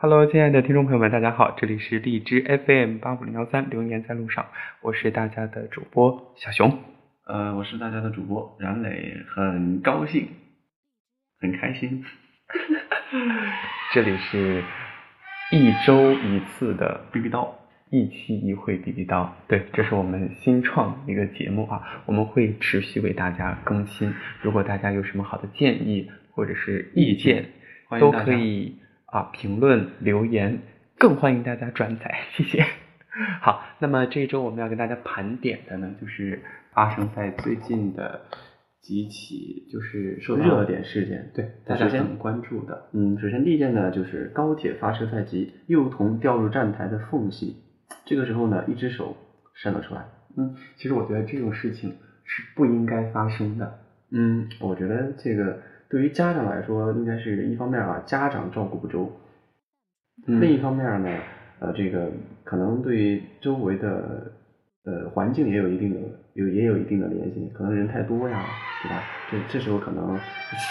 [0.00, 4.46] Hello，亲爱的听众朋友们，大家好，这里是荔枝 FM 八五零幺三，流年在路上，
[4.80, 6.78] 我是大家的主播小熊。
[7.26, 10.28] 呃，我是大家的主播冉磊，很高兴，
[11.40, 12.04] 很开心。
[13.92, 14.62] 这里是
[15.50, 17.48] 一周一次的逼逼叨，
[17.90, 19.28] 一期一会逼逼叨。
[19.48, 24.14] 对，这是我们新创一个节目啊，我们会持续为大家更新。
[24.42, 27.46] 如果大家有什么好的建议或者是意见，
[27.98, 28.76] 都可以
[29.10, 30.60] 啊评论留言，
[30.98, 32.64] 更欢迎大家转载，谢谢。
[33.40, 36.42] 好，那么这一周我们要跟大家盘点的呢，就是
[36.72, 38.20] 发生在最近的
[38.82, 42.90] 几起就是受热点事件，对大家很关注的。
[42.92, 47.56] 嗯，首先第一件呢，就是高铁发车在即，幼童掉入站台的缝隙，
[48.04, 49.16] 这个时候呢，一只手
[49.54, 50.04] 伸了出来。
[50.36, 53.80] 嗯，其实我觉得这种事情是不应该发生的。
[54.10, 59.10] 嗯，我觉得这个对于家长来说，应该是一方面啊，家长照顾不周；
[60.26, 61.08] 另一方面呢。
[61.60, 62.08] 呃，这个
[62.44, 64.30] 可能对周围的
[64.84, 66.00] 呃环境也有一定的
[66.34, 68.44] 有也有一定的联系，可能人太多呀，
[68.80, 69.02] 对吧？
[69.28, 70.16] 这这时候可能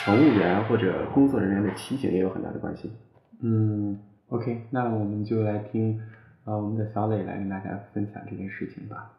[0.05, 2.89] 乘务员或者工作人员的提醒也有很大的关系。
[3.41, 5.99] 嗯，OK，那我们就来听
[6.45, 9.11] 呃我们的小磊来跟大家分享这件事情吧。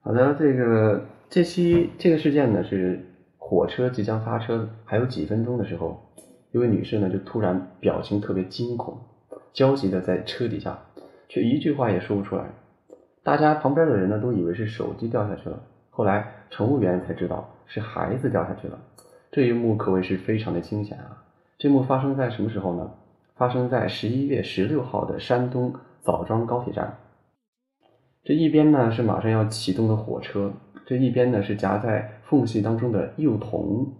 [0.00, 2.98] 好的，这个这期这个事件呢是
[3.54, 6.10] 火车即将发车还有几分钟的时候，
[6.50, 8.98] 一位女士呢就突然表情特别惊恐。
[9.52, 10.76] 焦急的在车底下，
[11.28, 12.46] 却一句话也说不出来。
[13.22, 15.62] 大家旁边的人呢，都以为是手机掉下去了。
[15.88, 18.76] 后来乘务员才知道是孩子掉下去了。
[19.30, 21.22] 这一幕可谓是非常的惊险啊！
[21.56, 22.90] 这幕发生在什么时候呢？
[23.36, 26.98] 发生在十一月十六号的山东枣庄高铁站。
[28.24, 30.52] 这一边呢是马上要启动的火车，
[30.84, 33.92] 这一边呢是夹在缝隙当中的幼童，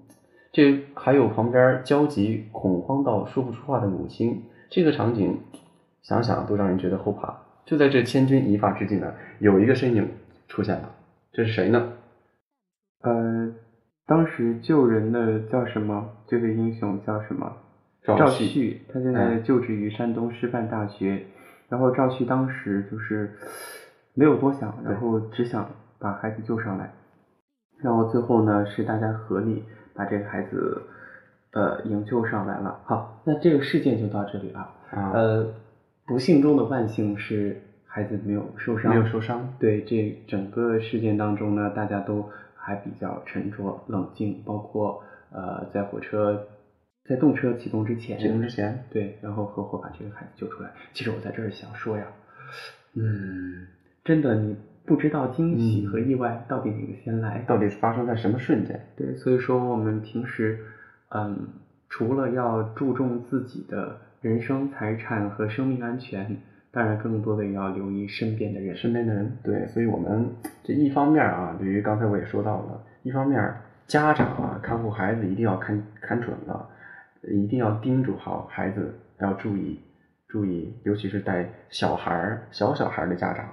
[0.50, 4.42] 这还有旁边焦急恐慌到说不出话的母亲。
[4.70, 5.38] 这个场景，
[6.02, 7.42] 想想都让人觉得后怕。
[7.64, 10.08] 就在这千钧一发之际呢，有一个身影
[10.48, 10.90] 出现了，
[11.32, 11.92] 这是谁呢？
[13.02, 13.52] 呃，
[14.04, 16.10] 当时救人的叫什么？
[16.26, 17.52] 这位英雄叫什么？
[18.02, 21.24] 赵旭，他现在就职于山东师范大学。
[21.68, 23.36] 然后赵旭当时就是
[24.12, 25.70] 没有多想，然后只想
[26.00, 26.92] 把孩子救上来。
[27.84, 29.62] 然后最后呢，是大家合力
[29.94, 30.82] 把这个孩子。
[31.56, 32.80] 呃，营救上来了。
[32.84, 34.68] 好，那这个事件就到这里了。
[34.90, 35.46] 呃，
[36.04, 39.54] 不幸中的万幸是孩子没有受伤，没有受伤。
[39.60, 46.44] 对，这整个事件当中呢，大家都还比较沉着冷静，包括呃，在火车
[47.04, 50.72] 在动车启动之前，启动之前，对，然后合伙把这个孩子救出来。
[50.92, 52.04] 其实我在这儿想说呀，
[52.94, 53.68] 嗯，
[54.02, 54.56] 真的你
[54.86, 58.80] 不知道惊喜和意外到底哪个先来，到底是发生在什么瞬间？
[58.96, 60.58] 对，所以说我们平时。
[61.16, 61.46] 嗯，
[61.88, 66.38] 除了要注重自己的人身财产和生命安全，
[66.72, 68.74] 当然更多的也要留意身边的人。
[68.74, 70.28] 身边的人，对，所以我们
[70.64, 73.54] 这一方面啊，对于刚才我也说到了，一方面
[73.86, 76.68] 家长啊看护孩子一定要看看准了，
[77.22, 79.78] 一定要叮嘱好孩子要注意
[80.26, 83.46] 注意，尤其是带小孩儿小小孩儿的家长。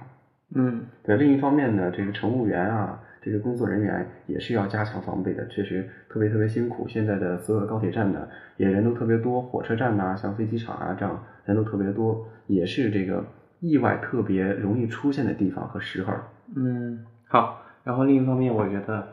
[0.54, 3.00] 嗯，对，另一方面呢，这个乘务员啊。
[3.24, 6.88] 这个工作人员也是要加强防备的，确实特别特别辛苦。
[6.88, 8.26] 现在的所有的高铁站呢，
[8.56, 13.24] 也人都特别多，火车站呐，像飞机场啊这样人都特别多，也是这个
[13.60, 16.12] 意外特别容易出现的地方和时候。
[16.56, 17.62] 嗯，好。
[17.84, 19.06] 然后另一方面，我觉得，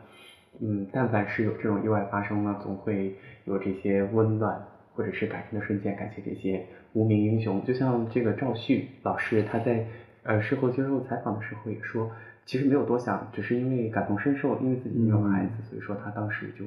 [0.59, 4.59] 嗯，但凡是有这种意外发生呢，总会有这些温暖
[4.95, 5.95] 或者是感人的瞬间。
[5.95, 9.85] 感谢这些无名英雄，就像这个赵旭老师，他在
[10.23, 12.11] 呃事后接受采访的时候也说。
[12.45, 16.65] 其实没有多想，只是因为感同身受，因为自己没有孩子，所以说他当时就，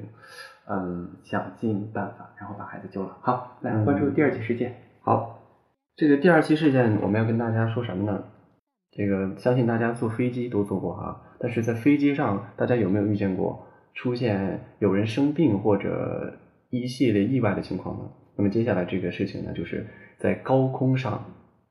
[0.65, 3.17] 嗯，想尽办法，然后把孩子救了。
[3.19, 4.73] 好，来关注第二起事件。
[5.01, 5.41] 好，
[5.97, 8.23] 这个第二期事件我们要跟大家说什么呢？
[8.91, 16.33] 这个相信大家坐飞机都坐过啊，但是在飞机上，大家有没有遇见过出现有人生病或者
[16.69, 18.09] 一系列意外的情况呢？
[18.37, 19.85] 那么接下来这个事情呢，就是
[20.17, 21.25] 在高空上。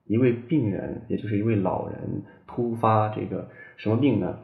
[0.07, 4.39] 一位病人，也就是一位老人，突发这个什么病呢？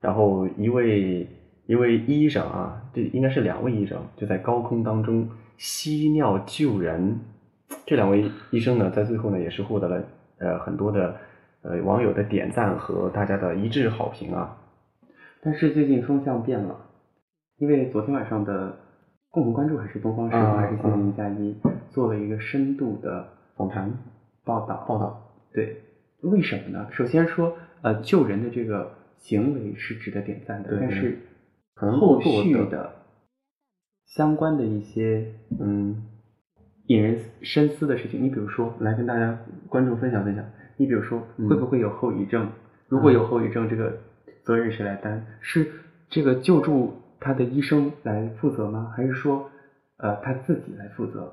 [0.00, 1.26] 然后一位
[1.66, 5.28] 一位医生啊，这应该是两位医生，就在高空当中
[5.58, 7.18] 吸尿救人。
[7.86, 10.02] 这两位医生呢，在最后呢，也是获得了
[10.38, 11.16] 呃很多的
[11.62, 14.56] 呃网友的点赞和大家的一致好评啊。
[15.42, 16.76] 但是最近风向变了，
[17.58, 18.76] 因为昨天晚上的
[19.30, 21.56] 共同关注还是东方时报还是新闻一加一
[21.90, 23.92] 做了一个深度的访谈。
[24.50, 25.80] 报道报道，对，
[26.22, 26.88] 为什么呢？
[26.90, 31.18] 首先说，呃，救人的这个行为是值得点赞的，但是
[31.76, 32.92] 后续的
[34.06, 36.02] 相关的一些嗯
[36.86, 38.20] 引人深思的事情。
[38.24, 39.38] 你比如说，来跟大家
[39.68, 40.44] 观众分享分享。
[40.78, 42.50] 你比如说，会不会有后遗症？
[42.88, 43.98] 如果有后遗症，这个
[44.44, 45.24] 责任谁来担？
[45.40, 45.70] 是
[46.08, 48.92] 这个救助他的医生来负责吗？
[48.96, 49.48] 还是说，
[49.98, 51.32] 呃，他自己来负责？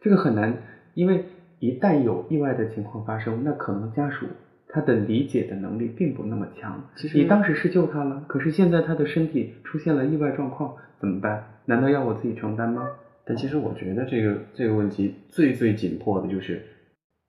[0.00, 0.56] 这个很难，
[0.94, 1.26] 因为
[1.64, 4.26] 一旦有意外的情况发生，那可能家属
[4.68, 6.78] 他的理解的能力并不那么强。
[6.94, 11.42] 其实你当时是救他了，可是现在他的身体出现了意外状况，怎么办？
[11.64, 12.86] 难道要我自己承担吗？
[13.24, 16.60] 但其实我觉得这个这个问题最最紧迫的就是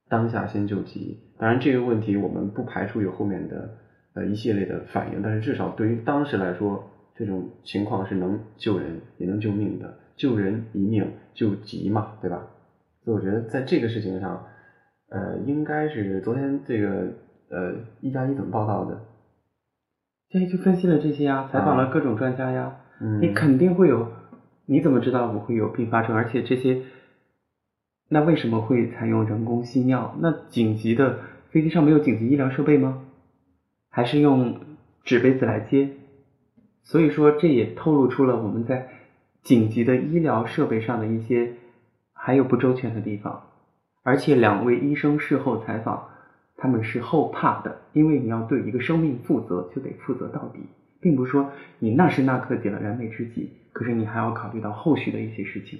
[0.09, 1.17] 当下先救急。
[1.37, 3.69] 当然这个问题我们不排除有后面的
[4.15, 6.83] 呃一系列的反应，但是至少对于当时来说，
[7.15, 12.45] 这种情况是能救人也能救命的，救人一命救急嘛，对吧？
[13.05, 14.43] 所以我觉得在这个事情上，
[15.09, 17.13] 呃，应该是昨天这个
[17.49, 18.99] 呃一加一怎么报道的？
[20.29, 24.11] 加一就分析了这些呀，采访了各种专家呀，嗯，你肯定会有。
[24.67, 26.15] 你怎么知道我会有并发症？
[26.15, 26.81] 而且这些，
[28.09, 30.15] 那为什么会采用人工吸尿？
[30.19, 31.19] 那紧急的
[31.51, 33.05] 飞机上没有紧急医疗设备吗？
[33.91, 34.59] 还是用
[35.03, 35.91] 纸杯子来接？
[36.81, 38.89] 所以说，这也透露出了我们在
[39.43, 41.53] 紧急的医疗设备上的一些
[42.25, 43.43] 还有不周全的地方。
[44.01, 46.07] 而且两位医生事后采访，
[46.57, 50.59] 他们是后怕的，因为你要对一个生命负责，就得负责到底。
[50.99, 55.79] 并不是说你那时那刻解了燃眉之急，可是你还要考虑到后续的一些事情。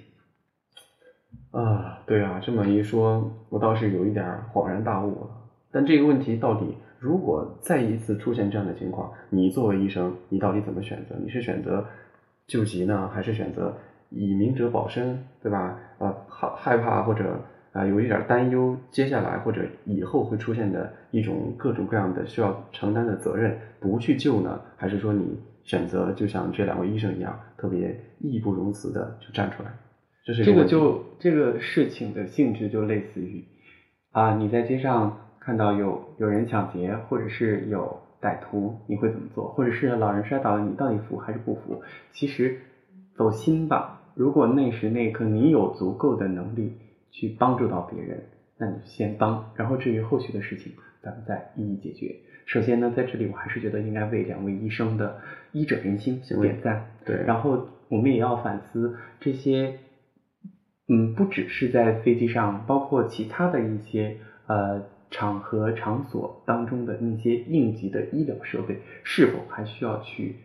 [1.50, 5.30] 啊，对啊，这么一说，我倒是有一点恍然大悟了。
[5.72, 11.16] 但这个问题到底，如果再一次出现这样的情况，你作为医生，你到底怎么选择？
[11.24, 11.84] 你是选择
[12.46, 13.76] 救急呢，还是选择
[14.10, 15.78] 以明哲保身，对吧？
[16.00, 17.40] 呃，害害怕或者。
[17.76, 24.62] 啊，有一点担忧，接下来或者以后会出现的一种各种各样的需要承担的责任，不去救呢？
[24.78, 29.70] 还是说你选择就像这两位医生一样，特别义不容辞的就站出来？
[30.24, 33.44] 这是这个就这个事情的性质就类似于
[34.14, 39.50] 啊，你在街上看到有有人抢劫，或者是有歹徒，你会怎么做？
[39.50, 41.82] 或者是老人摔倒了，你到底扶还是不扶？
[42.14, 42.58] 其实
[43.16, 46.74] 走心吧，如果那时那刻你有足够的能力。
[47.18, 48.26] 去帮助到别人，
[48.58, 52.14] 那你先帮，然后至于后续的事情，咱们再一一解决。
[52.46, 55.22] 首先呢，在这里我还是觉得应该为两位医生的
[55.54, 56.88] 医者仁心点赞。
[57.06, 59.80] 对，然后我们也要反思这些，
[60.90, 64.18] 嗯，不只是在飞机上，包括其他的一些
[64.48, 70.36] 呃场合场所当中的那些应急的医疗设备，是否还需要去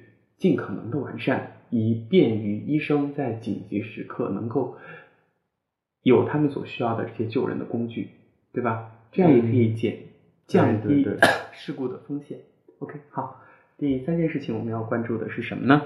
[0.41, 4.77] 尽可能的完善，以便于医生在紧急时刻能够。
[6.03, 8.09] 有他们所需要的这些救人的工具，
[8.55, 8.91] 对吧？
[9.13, 9.99] 这样也可以减
[10.47, 11.07] 降低
[11.53, 12.39] 事故的风险。
[12.79, 13.43] OK，好，
[13.77, 15.83] 第三件事情我们要关注的是什么呢？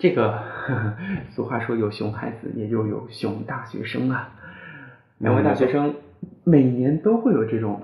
[0.00, 0.42] 这个
[1.30, 4.34] 俗话说有熊孩子，也就有熊大学生啊。
[5.18, 5.94] 两位大学生
[6.42, 7.80] 每年都会有这种，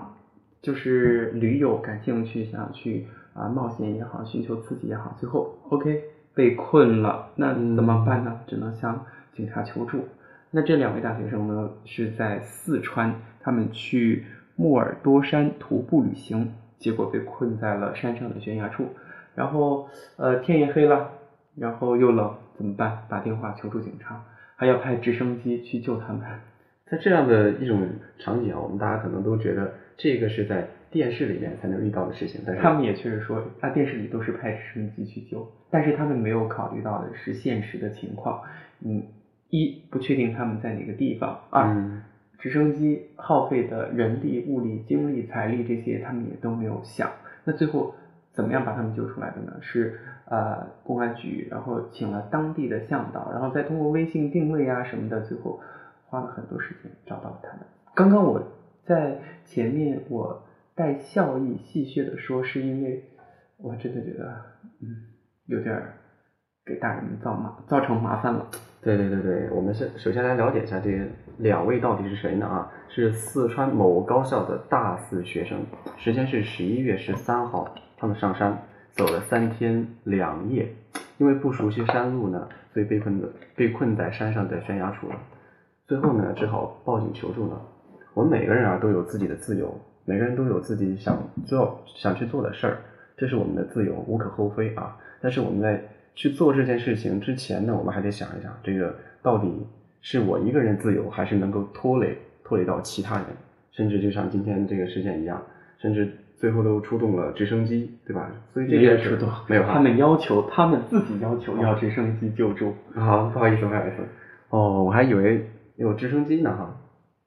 [0.61, 3.07] 就是驴友感兴趣，想去
[3.39, 6.03] 啊冒险也好，寻求刺激也好，最后 OK
[6.35, 8.41] 被困了，那怎么办呢？
[8.47, 10.07] 只能向警察求助。
[10.51, 14.25] 那这两位大学生呢，是在四川，他们去
[14.57, 18.87] 木尔多山徒步旅行，结果被困在了山上的悬崖处，
[19.35, 21.11] 然后呃天也黑了，
[21.55, 23.05] 然后又冷，怎么办？
[23.09, 24.25] 打电话求助警察，
[24.57, 26.23] 还要派直升机去救他们。
[26.91, 27.87] 在这样的一种
[28.19, 38.43] 场景啊，我们大家可能都觉得这个是在电视里面才能遇到的事情，但是他们也确实说，啊电视里都是派直升机去救，但是他们没有考虑到的是现实的情况，
[38.81, 39.03] 嗯。
[39.51, 41.75] 一不确定他们在哪个地方，二
[42.39, 47.11] 直升机耗费的人力、物力、精力、财力这些他们也都没有想。
[47.45, 47.95] 那最后
[48.31, 49.55] 怎么样把他们救出来的呢？
[49.63, 55.59] 是呃公安局，然后请了当地的向导，然后再通过微信定位啊什么的，最后
[56.09, 57.61] 花了很多时间找到了他们。
[57.95, 58.43] 刚刚我
[58.85, 59.17] 在
[59.47, 60.43] 前面我
[60.79, 63.03] 带笑意戏谑的说，是因为
[63.57, 64.33] 我真的觉得
[64.81, 64.87] 嗯
[65.47, 65.83] 有点
[66.65, 68.47] 给大人们造麻造成麻烦了。
[68.81, 72.47] 对对对对，我们先首先来了解一下这两位到底是谁呢？
[72.47, 75.59] 啊，是四川某高校的大四学生，
[75.97, 78.57] 时间是十一月十三号，他们上山
[78.93, 80.73] 走了三天两夜，
[81.17, 85.17] 因为不熟悉山路呢，所以被困的被困在山上的悬崖处了。
[85.89, 87.61] 最后呢，只好报警求助了。
[88.15, 89.77] 我们每个人啊都有自己的自由，
[90.09, 92.79] 每个人都有自己想做想去做的事儿，
[93.15, 94.97] 这是我们的自由，无可厚非啊。
[95.21, 95.83] 但是我们在
[96.15, 99.67] 去做这件事情之前呢，我们还得想一想，这个到底
[100.01, 103.27] 是我一个人自由，还是能够拖累拖累到其他人，
[103.71, 105.43] 甚至就像今天这个事件一样，
[105.79, 108.31] 甚至最后都出动了直升机，对吧？
[108.55, 112.73] 所以这件事没有他们要求，他们自己要求要直升机救助。
[112.97, 114.03] 好，不好意思，不好意思。
[114.49, 116.81] 哦，我还以为有直升机呢哈。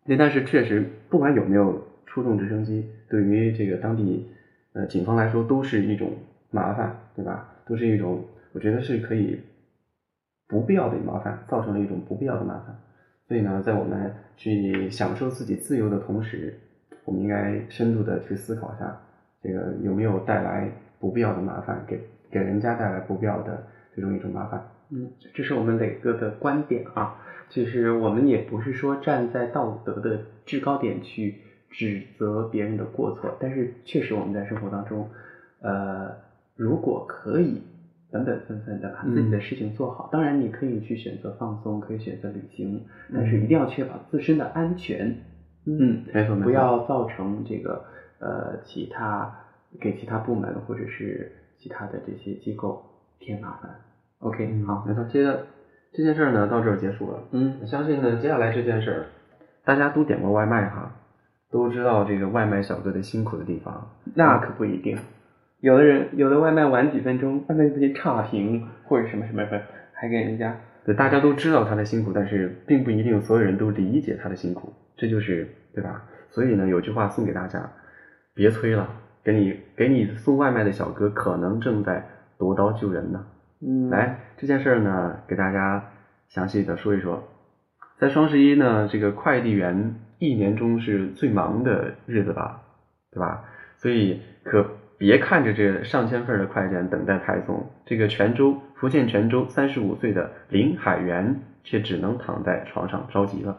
[0.05, 1.79] 那但是确实，不管有没有
[2.11, 4.27] 出动直升机，对于这个当地
[4.73, 6.11] 呃警方来说都是一种
[6.49, 7.47] 麻烦，对吧？
[7.65, 9.39] 都是一种，我觉得是可以
[10.45, 12.77] 不必要的麻烦，造成了一种不必要的麻烦。
[13.29, 16.53] 所以呢，在我们去享受自己自由的同时，
[17.05, 19.01] 我们应该深度的去思考一下，
[19.41, 21.97] 这个有没有带来不必要的麻烦，给
[22.29, 23.65] 给人家带来不必要的
[23.95, 24.61] 这种一种麻烦。
[24.89, 27.15] 嗯，这是我们磊哥的观点啊。
[27.47, 31.35] 其实我们也不是说站在道德的制高点去
[31.71, 35.07] 指责别人的过错，但是确实我们在生活当中，
[35.61, 36.13] 呃，
[36.55, 37.61] 如果可以
[38.11, 45.15] 本本分分的把自己的事情做好，当然你可以去选择放松，可以选择旅行，但是一定要确保自身的安全。
[45.65, 47.83] 嗯，没错，不要造成这个
[48.19, 49.31] 呃其他
[49.79, 52.83] 给其他部门或者是其他的这些机构
[53.19, 53.75] 添麻烦。
[54.19, 55.45] OK，好，没错，接着
[55.93, 57.23] 这件事儿呢到这儿结束了。
[57.31, 59.05] 嗯，我相信呢接下来这件事儿
[59.63, 60.91] 大家都点过外卖哈，
[61.51, 63.89] 都知道这个外卖小哥的辛苦的地方。
[64.15, 64.97] 那可不一定，
[65.59, 69.61] 有的人有的外卖晚几分钟，外卖直接差评或者什么什么什么，
[69.93, 70.55] 还给人家。
[70.83, 76.03] 对，大家都知道他的辛苦，但是并不一定所有人都理解他的辛苦，这就是对吧？
[76.29, 77.69] 所以呢，有句话送给大家，
[78.33, 78.89] 别催了，
[79.23, 82.07] 给你给你送外卖的小哥可能正在
[82.39, 83.25] 夺刀救人呢。
[83.61, 85.83] 嗯，来这件事儿呢，给大家
[86.29, 87.23] 详细的说一说。
[87.99, 89.93] 在双十一呢，这个快递员
[90.27, 92.61] 一年中是最忙的日子吧，
[93.11, 93.43] 对吧？
[93.77, 94.63] 所以可
[94.99, 103.57] 别看着这上千份的快件等待派送，这个泉州福建泉州三十五岁的林海源却只能躺在床上着急了。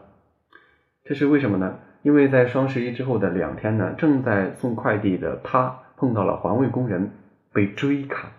[1.03, 1.79] 这是为什么呢？
[2.01, 7.11] 因为在双十一之后的两天呢，正在送快递的他碰到了环卫工人
[7.51, 8.31] 被追砍，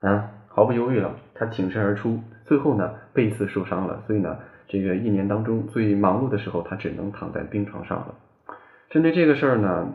[0.00, 0.30] 啊。
[0.54, 4.36] 毫不犹豫了，他挺身而出，最后呢背刺受伤了，所以呢
[4.68, 8.14] 这个一年当中最忙碌的时候，他只能躺在病床上了。
[8.90, 9.92] 针对这个事儿呢，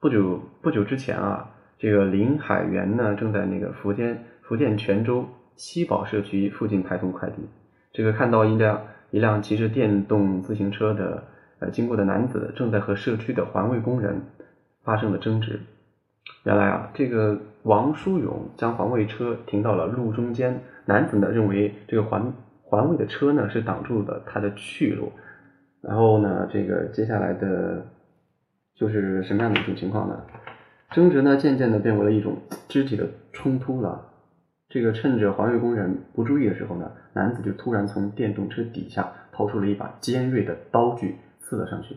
[0.00, 7.36] 不久不久之前啊，这个林海源呢正在那个福建福建泉州七宝社区附近派送快递，
[7.92, 11.24] 这个看到一辆一辆骑着电动自行车的
[11.58, 14.22] 呃经过的男子正在和社区的环卫工人
[14.82, 15.60] 发生了争执。
[16.44, 22.32] 原来啊，这个王书勇将环卫车停到了路中间，男子呢认为这个环
[22.70, 25.10] 环卫的车呢是挡住了他的去路，
[25.80, 27.84] 然后呢，这个接下来的
[28.76, 30.22] 就是什么样的一种情况呢？
[30.92, 32.36] 争执呢渐渐的变为了一种
[32.68, 34.06] 肢体的冲突了。
[34.68, 41.96] 这个趁着环卫工人不注意的时候呢，男子就突然从电动车底下掏出了一把尖锐的刀具刺了上去，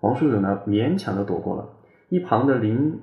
[0.00, 1.68] 王书勇呢勉强的躲过了，
[2.10, 3.00] 一旁的林。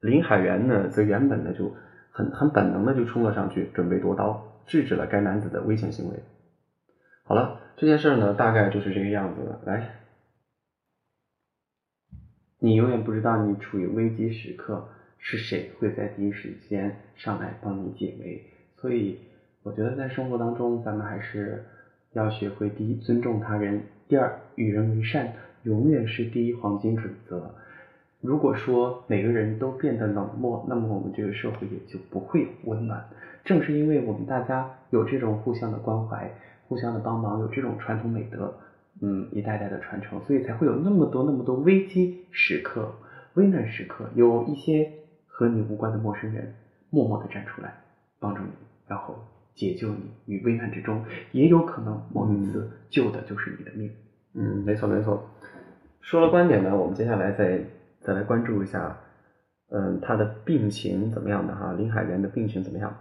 [0.00, 1.74] 林海源呢，则原本呢就
[2.12, 6.22] 很很本能的就冲了上去，准备夺刀制止了该男子的危险行为。
[7.24, 9.60] 好了，这件事呢，大概就是这个样子了。
[9.66, 9.96] 来，
[12.58, 18.44] 你永远不知道你处于危机时刻是谁会在第一时间上来帮你解围，
[18.76, 19.18] 所以
[19.62, 21.64] 我觉得在生活当中，咱们还是
[22.12, 25.34] 要学会第一尊重他人，第二与人为善，
[25.64, 27.54] 永远是第一黄金准则。
[28.20, 33.04] 如果说每个人都变得冷漠，那么我们这个社会也就不会温暖。
[33.44, 36.28] 正是因为我们大家有这种互相的关怀、
[36.66, 38.52] 互相的帮忙，有这种传统美德，
[39.00, 42.92] 嗯，一代代的传承，所以才会有那么多那么多危机时刻、
[43.34, 44.90] 危难时刻，有一些
[45.28, 46.52] 和你无关的陌生人
[46.90, 47.72] 默默的站出来
[48.18, 48.50] 帮助你，
[48.88, 49.14] 然后
[49.54, 53.92] 解救你于危难之中，也有可能某一次救的就是你的命。
[54.34, 55.22] 嗯，没错没错。
[56.00, 57.62] 说了观点呢，我们接下来再。
[58.08, 58.96] 再来关注一下，
[59.70, 61.74] 嗯，他的病情怎么样的哈？
[61.74, 62.96] 林海源的病情怎么样？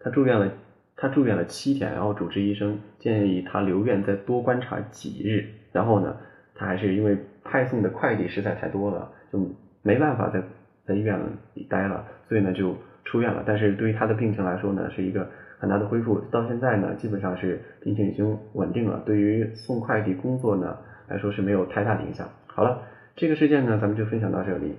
[0.00, 0.50] 他住院了，
[0.96, 5.46] 他住院了七天，然后主治医生建议他留院再多观察几日。
[5.70, 6.16] 然后呢，
[6.56, 9.38] 他还是因为派送的快递实在太多了，就
[9.82, 10.42] 没办法在
[10.84, 11.16] 在医院
[11.54, 12.74] 里待了，所以呢就
[13.04, 13.44] 出院了。
[13.46, 15.24] 但是对于他的病情来说呢，是一个
[15.60, 16.18] 很大的恢复。
[16.32, 19.00] 到现在呢，基本上是病情已经稳定了。
[19.06, 22.28] 对于送快递工作呢来说是没有太大的影响。
[22.48, 22.82] 好了。
[23.18, 24.76] 这个事件呢，咱们就分享到这里。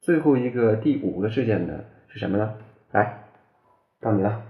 [0.00, 2.54] 最后一个第五个事件呢是什么呢？
[2.90, 3.22] 来，
[4.00, 4.42] 到你了。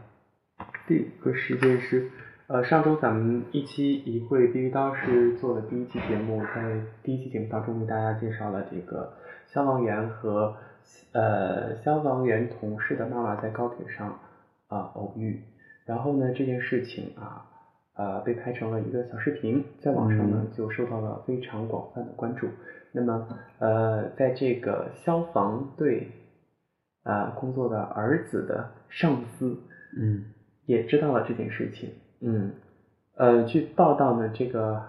[0.87, 2.09] 第五个事件是，
[2.47, 9.13] 呃，上周咱们一期一会避孕刀是做了第一期节目，在第一期节目当中为大家介绍了这个
[9.49, 10.57] 消防员和
[11.13, 14.21] 呃消防员同事的妈妈在高铁上
[14.69, 15.43] 啊偶遇，
[15.85, 17.45] 然后呢这件事情啊
[17.95, 22.49] 呃被拍成了一个小视频，在网上呢就受到了非常广泛的关注。
[22.93, 23.27] 那么，
[23.59, 26.09] 呃，在这个消防队
[27.05, 29.59] 啊工作的儿子的上司，
[29.99, 30.25] 嗯，
[30.67, 32.53] 也知道了这件事情，嗯，
[33.17, 34.83] 呃，据报道呢，这个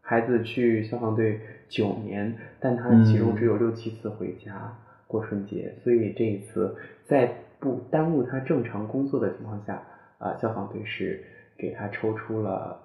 [0.00, 9.80] 孩子去消防队九年，但他其中只有六七次回家过春节，所以这一次在不耽误他正常工作的情况下，
[10.18, 11.22] 啊，消防队是
[11.56, 12.78] 给他抽出了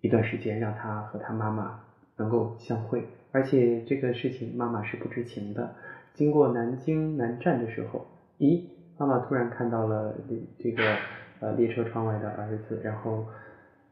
[0.00, 1.80] 一段时间，让他和他妈妈
[2.16, 5.74] 能够相会，而且这个事情妈妈是不知情的。
[6.14, 8.06] 经过南京南站的时候，
[8.38, 8.64] 咦，
[8.98, 10.14] 妈妈突然看到了
[10.58, 10.96] 这个
[11.40, 13.26] 呃列车窗外的儿子，然后。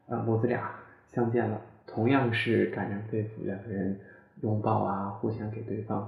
[0.07, 0.75] 啊，母子俩
[1.07, 3.97] 相见了，同样是感人肺腑，两个人
[4.41, 6.01] 拥抱啊，互相给对方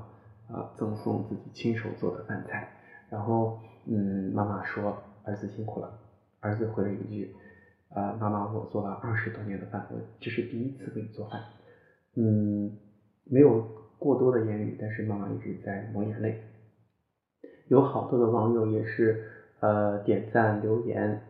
[0.51, 2.67] 啊赠送自己亲手做的饭菜。
[3.09, 5.89] 然后，嗯，妈妈说儿子辛苦了，
[6.41, 7.33] 儿子回了一句
[7.93, 11.41] 啊，妈妈，我做了二十多年的饭，我这是第一次给你做饭。
[12.15, 12.77] 嗯，
[13.23, 13.65] 没有
[13.97, 16.41] 过多的言语，但是妈妈一直在抹眼泪。
[17.67, 19.23] 有好多的网友也是
[19.59, 21.21] 呃点赞留言。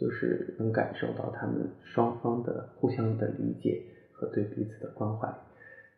[0.00, 5.28] 就是能感受到他们双方的互相的理解和对彼此的关怀。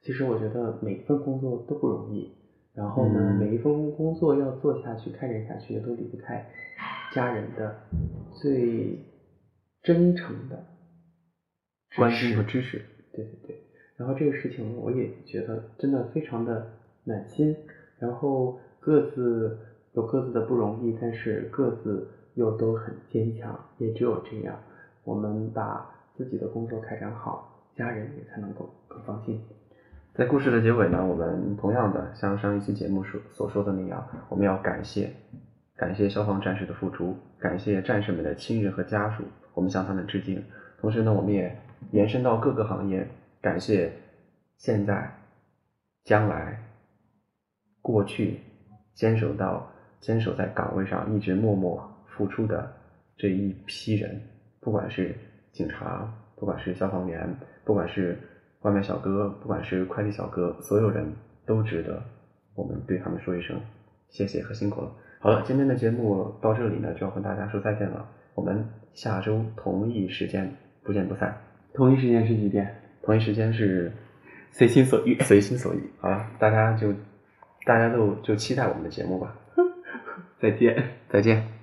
[0.00, 2.34] 其实我觉得每一份工作都不容易，
[2.72, 6.46] 然后呢，每一份工作要做下去、开展下去，都离不开
[7.12, 7.76] 家人的
[8.40, 8.98] 最
[9.82, 10.64] 真诚的
[11.96, 12.82] 关心和支持。
[13.12, 13.60] 对对对。
[13.96, 16.72] 然后这个事情我也觉得真的非常的
[17.04, 17.56] 暖心。
[17.98, 19.58] 然后各自
[19.92, 22.08] 有各自的不容易，但是各自。
[22.34, 24.56] 又都很坚强，也只有这样，
[25.02, 29.42] 我们把自己的工作开展好，家人也才能够更放心。
[30.14, 35.10] 在故事的结尾呢，我们同样的像上一期节目所所说的那样，我们要感谢
[35.76, 40.42] 感谢消防战士的付出，感谢战士们的亲人和家属，我们向他们致敬。
[40.80, 41.56] 同时呢，我们也
[41.92, 43.06] 延伸到各个行业，
[43.40, 43.92] 感谢
[44.56, 45.12] 现在、
[46.04, 46.62] 将来、
[47.80, 48.40] 过去
[48.94, 51.88] 坚守到坚守在岗位上，一直默默。
[52.12, 52.70] 付出的
[53.16, 54.20] 这一批人，
[54.60, 55.16] 不管是
[55.52, 58.18] 警察，不管是消防员，不管是
[58.60, 61.10] 外卖小哥，不管是快递小哥，所有人
[61.46, 62.02] 都值得
[62.54, 63.58] 我们对他们说一声
[64.10, 64.92] 谢谢和辛苦了。
[65.18, 68.06] 好了，今天的节目到这里呢，就要和大家说再见了。
[68.34, 71.40] 我们下周同一时间不见不散。
[71.72, 72.76] 同一时间是几点？
[73.02, 73.92] 同一时间是
[74.50, 75.90] 随心所欲，随心所欲。
[76.00, 76.92] 好了，大家就
[77.64, 79.34] 大家都就期待我们的节目吧。
[80.40, 81.59] 再见，再见。